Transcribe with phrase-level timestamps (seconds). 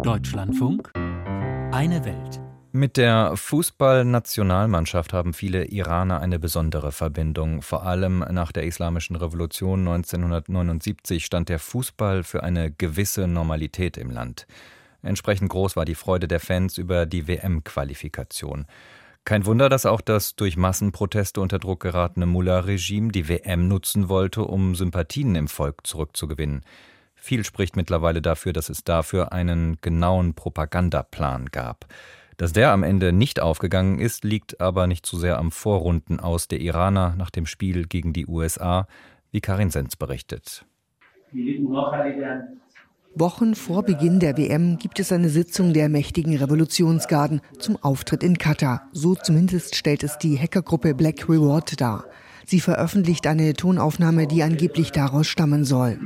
[0.00, 2.40] Deutschlandfunk Eine Welt.
[2.72, 7.60] Mit der Fußballnationalmannschaft haben viele Iraner eine besondere Verbindung.
[7.60, 14.10] Vor allem nach der Islamischen Revolution 1979 stand der Fußball für eine gewisse Normalität im
[14.10, 14.46] Land.
[15.02, 18.64] Entsprechend groß war die Freude der Fans über die WM-Qualifikation.
[19.24, 24.42] Kein Wunder, dass auch das durch Massenproteste unter Druck geratene Mullah-Regime die WM nutzen wollte,
[24.42, 26.64] um Sympathien im Volk zurückzugewinnen.
[27.24, 31.86] Viel spricht mittlerweile dafür, dass es dafür einen genauen Propagandaplan gab.
[32.36, 36.48] Dass der am Ende nicht aufgegangen ist, liegt aber nicht zu sehr am Vorrunden aus
[36.48, 38.88] der Iraner nach dem Spiel gegen die USA,
[39.30, 40.66] wie Karin Sens berichtet.
[43.14, 48.36] Wochen vor Beginn der WM gibt es eine Sitzung der mächtigen Revolutionsgarden zum Auftritt in
[48.36, 48.88] Katar.
[48.90, 52.04] So zumindest stellt es die Hackergruppe Black Reward dar.
[52.46, 55.98] Sie veröffentlicht eine Tonaufnahme, die angeblich daraus stammen soll.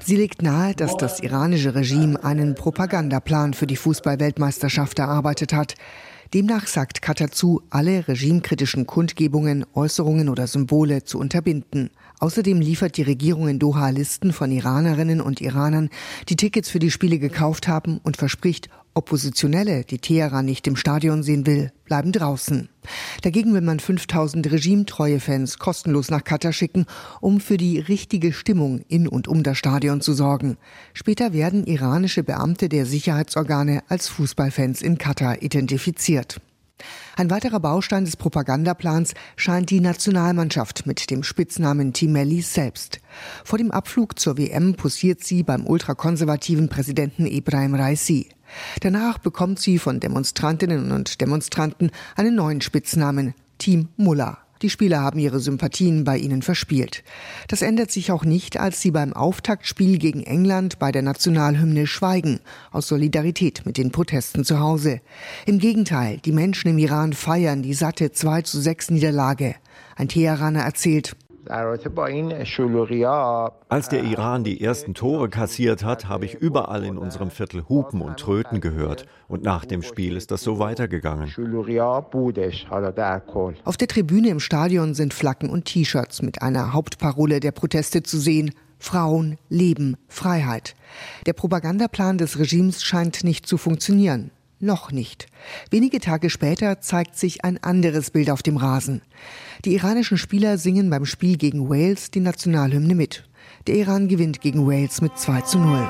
[0.00, 5.74] Sie legt nahe, dass das iranische Regime einen Propagandaplan für die Fußballweltmeisterschaft erarbeitet hat.
[6.34, 11.88] Demnach sagt Katar zu, alle regimekritischen Kundgebungen, Äußerungen oder Symbole zu unterbinden.
[12.20, 15.88] Außerdem liefert die Regierung in Doha Listen von Iranerinnen und Iranern,
[16.28, 21.22] die Tickets für die Spiele gekauft haben und verspricht, Oppositionelle, die Teheran nicht im Stadion
[21.22, 22.68] sehen will, bleiben draußen.
[23.22, 26.86] Dagegen will man 5000 regimetreue Fans kostenlos nach Katar schicken,
[27.20, 30.56] um für die richtige Stimmung in und um das Stadion zu sorgen.
[30.94, 36.40] Später werden iranische Beamte der Sicherheitsorgane als Fußballfans in Katar identifiziert.
[37.16, 43.00] Ein weiterer Baustein des Propagandaplans scheint die Nationalmannschaft mit dem Spitznamen Team Mellis selbst.
[43.44, 48.28] Vor dem Abflug zur WM posiert sie beim ultrakonservativen Präsidenten Ibrahim Raisi.
[48.80, 54.38] Danach bekommt sie von Demonstrantinnen und Demonstranten einen neuen Spitznamen, Team Mullah.
[54.62, 57.04] Die Spieler haben ihre Sympathien bei ihnen verspielt.
[57.46, 62.40] Das ändert sich auch nicht, als sie beim Auftaktspiel gegen England bei der Nationalhymne schweigen,
[62.72, 65.00] aus Solidarität mit den Protesten zu Hause.
[65.46, 69.54] Im Gegenteil, die Menschen im Iran feiern die satte 2 zu 6 Niederlage.
[69.94, 71.14] Ein Teheraner erzählt,
[73.68, 78.00] als der Iran die ersten Tore kassiert hat, habe ich überall in unserem Viertel Hupen
[78.00, 79.06] und Tröten gehört.
[79.28, 81.28] Und nach dem Spiel ist das so weitergegangen.
[83.64, 88.18] Auf der Tribüne im Stadion sind Flaggen und T-Shirts mit einer Hauptparole der Proteste zu
[88.18, 88.52] sehen.
[88.78, 90.76] Frauen, Leben, Freiheit.
[91.26, 94.30] Der Propagandaplan des Regimes scheint nicht zu funktionieren.
[94.60, 95.28] Noch nicht.
[95.70, 99.02] Wenige Tage später zeigt sich ein anderes Bild auf dem Rasen.
[99.64, 103.24] Die iranischen Spieler singen beim Spiel gegen Wales die Nationalhymne mit.
[103.68, 105.88] Der Iran gewinnt gegen Wales mit 2 zu 0.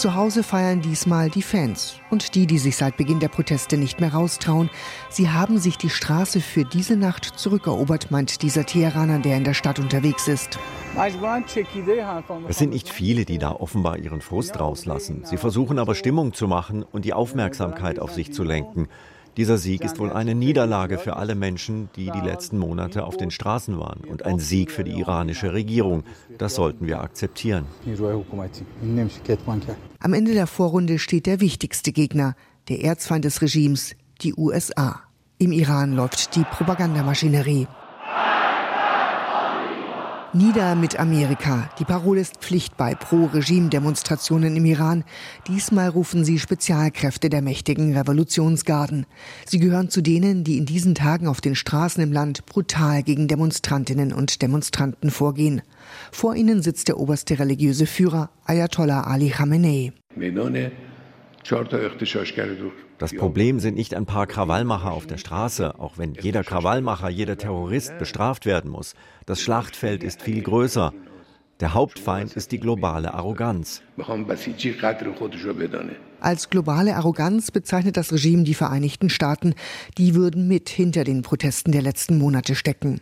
[0.00, 4.00] Zu Hause feiern diesmal die Fans und die, die sich seit Beginn der Proteste nicht
[4.00, 4.70] mehr raustrauen.
[5.10, 9.52] Sie haben sich die Straße für diese Nacht zurückerobert, meint dieser Teheraner, der in der
[9.52, 10.58] Stadt unterwegs ist.
[12.48, 15.26] Es sind nicht viele, die da offenbar ihren Frust rauslassen.
[15.26, 18.88] Sie versuchen aber Stimmung zu machen und die Aufmerksamkeit auf sich zu lenken.
[19.36, 23.30] Dieser Sieg ist wohl eine Niederlage für alle Menschen, die die letzten Monate auf den
[23.30, 26.04] Straßen waren und ein Sieg für die iranische Regierung.
[26.38, 27.64] Das sollten wir akzeptieren.
[30.00, 32.34] Am Ende der Vorrunde steht der wichtigste Gegner,
[32.68, 35.00] der Erzfeind des Regimes, die USA.
[35.38, 37.66] Im Iran läuft die Propagandamaschinerie.
[40.32, 41.68] Nieder mit Amerika.
[41.80, 45.02] Die Parole ist Pflicht bei Pro-Regime-Demonstrationen im Iran.
[45.48, 49.06] Diesmal rufen sie Spezialkräfte der mächtigen Revolutionsgarden.
[49.44, 53.26] Sie gehören zu denen, die in diesen Tagen auf den Straßen im Land brutal gegen
[53.26, 55.62] Demonstrantinnen und Demonstranten vorgehen.
[56.12, 59.92] Vor ihnen sitzt der oberste religiöse Führer Ayatollah Ali Khamenei.
[62.98, 67.38] Das Problem sind nicht ein paar Krawallmacher auf der Straße, auch wenn jeder Krawallmacher, jeder
[67.38, 68.94] Terrorist bestraft werden muss.
[69.26, 70.92] Das Schlachtfeld ist viel größer.
[71.60, 73.82] Der Hauptfeind ist die globale Arroganz.
[76.20, 79.54] Als globale Arroganz bezeichnet das Regime die Vereinigten Staaten.
[79.98, 83.00] Die würden mit hinter den Protesten der letzten Monate stecken.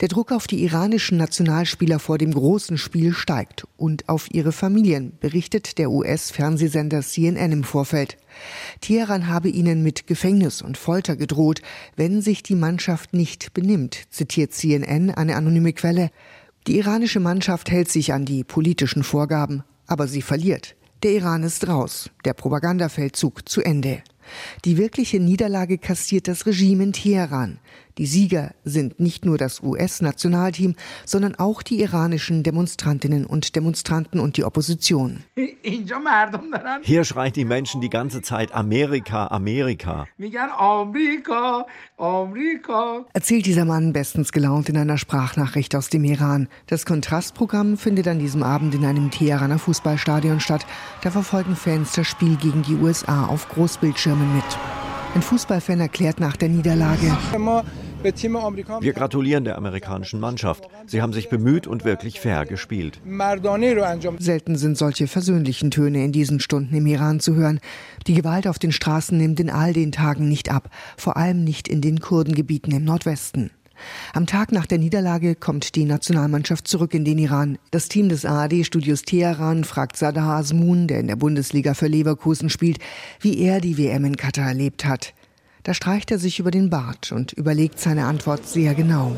[0.00, 5.12] Der Druck auf die iranischen Nationalspieler vor dem großen Spiel steigt und auf ihre Familien,
[5.20, 8.16] berichtet der US-Fernsehsender CNN im Vorfeld.
[8.80, 11.62] Teheran habe ihnen mit Gefängnis und Folter gedroht,
[11.96, 16.10] wenn sich die Mannschaft nicht benimmt, zitiert CNN eine anonyme Quelle.
[16.66, 20.76] Die iranische Mannschaft hält sich an die politischen Vorgaben, aber sie verliert.
[21.02, 24.02] Der Iran ist raus, der Propagandafeldzug zu Ende.
[24.64, 27.58] Die wirkliche Niederlage kassiert das Regime in Teheran.
[27.98, 34.38] Die Sieger sind nicht nur das US-Nationalteam, sondern auch die iranischen Demonstrantinnen und Demonstranten und
[34.38, 35.24] die Opposition.
[36.82, 39.28] Hier schreien die Menschen die ganze Zeit Amerika,
[42.02, 43.04] Amerika.
[43.12, 46.48] Erzählt dieser Mann bestens gelaunt in einer Sprachnachricht aus dem Iran.
[46.66, 50.66] Das Kontrastprogramm findet an diesem Abend in einem Teheraner Fußballstadion statt.
[51.02, 54.44] Da verfolgen Fans das Spiel gegen die USA auf Großbildschirmen mit.
[55.14, 57.16] Ein Fußballfan erklärt nach der Niederlage.
[58.04, 60.68] Wir gratulieren der amerikanischen Mannschaft.
[60.86, 63.00] Sie haben sich bemüht und wirklich fair gespielt.
[64.18, 67.60] Selten sind solche versöhnlichen Töne in diesen Stunden im Iran zu hören.
[68.06, 71.68] Die Gewalt auf den Straßen nimmt in all den Tagen nicht ab, vor allem nicht
[71.68, 73.50] in den Kurdengebieten im Nordwesten.
[74.12, 77.58] Am Tag nach der Niederlage kommt die Nationalmannschaft zurück in den Iran.
[77.70, 82.78] Das Team des ARD-Studios Teheran fragt Sadar Asmun, der in der Bundesliga für Leverkusen spielt,
[83.20, 85.14] wie er die WM in Katar erlebt hat.
[85.64, 89.16] Da streicht er sich über den Bart und überlegt seine Antwort sehr genau.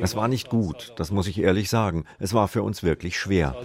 [0.00, 2.04] Es war nicht gut, das muss ich ehrlich sagen.
[2.20, 3.56] Es war für uns wirklich schwer.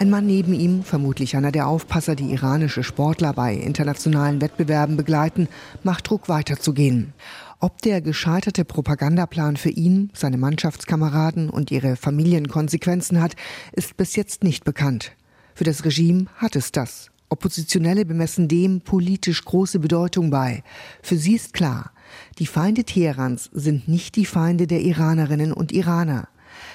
[0.00, 5.48] Ein Mann neben ihm, vermutlich einer der Aufpasser, die iranische Sportler bei internationalen Wettbewerben begleiten,
[5.84, 7.12] macht Druck weiterzugehen.
[7.60, 13.36] Ob der gescheiterte Propagandaplan für ihn, seine Mannschaftskameraden und ihre Familien Konsequenzen hat,
[13.72, 15.12] ist bis jetzt nicht bekannt.
[15.54, 17.10] Für das Regime hat es das.
[17.28, 20.62] Oppositionelle bemessen dem politisch große Bedeutung bei.
[21.02, 21.92] Für sie ist klar,
[22.38, 26.28] die Feinde Teherans sind nicht die Feinde der Iranerinnen und Iraner.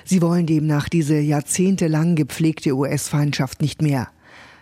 [0.06, 4.10] Sie wollen demnach diese jahrzehntelang gepflegte US-Feindschaft nicht mehr.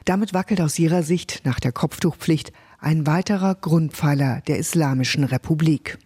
[0.05, 5.97] Damit wackelt aus ihrer Sicht nach der Kopftuchpflicht ein weiterer Grundpfeiler der Islamischen Republik.